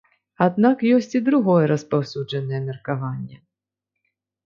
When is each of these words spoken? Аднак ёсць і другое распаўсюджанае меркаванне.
Аднак 0.45 0.81
ёсць 0.95 1.13
і 1.19 1.21
другое 1.27 1.65
распаўсюджанае 1.73 2.65
меркаванне. 2.69 3.43